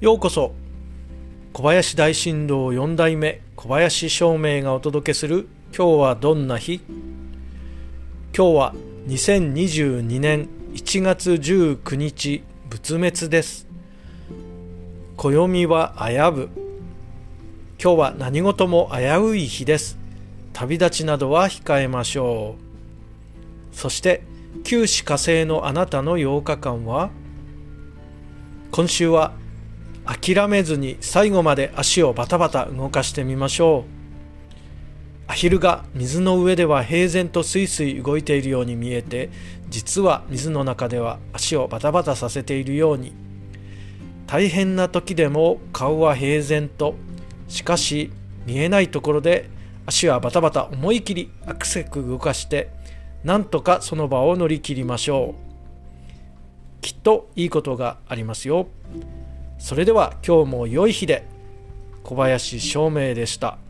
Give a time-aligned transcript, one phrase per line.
[0.00, 0.52] ようこそ。
[1.52, 6.80] 小林大震動4代目小林照明がお届けする今日はどんな日？
[8.36, 8.74] 今日は
[9.06, 13.68] 2022年1月19日仏滅です。
[15.16, 16.48] 暦は危ぶ。
[17.80, 19.96] 今日は何事も危うい日です。
[20.52, 22.56] 旅立ちなどは控えましょ
[23.72, 23.76] う。
[23.76, 24.24] そして
[24.64, 27.10] 九死火星のあなたの8日間は？
[28.72, 29.32] 今週は
[30.06, 34.04] 諦めずに最後まで足をバタバタ動かしてみましょう。
[35.26, 39.30] アヒルが水の上では平然とスイスイ動いているように見えて
[39.70, 43.14] 実は水の中では足をバタバタさせているように。
[44.26, 46.94] 大変な時でも顔は平然と
[47.48, 48.10] しかし
[48.46, 49.48] 見えないところで
[49.86, 52.70] 足はバタバタ思い切りアクセク動かして
[53.22, 56.82] なんとかその場を乗り切りましょう。
[56.82, 58.66] きっといいことがありますよ。
[59.64, 61.26] それでは今日も良い日で
[62.02, 63.63] 小林照明でした。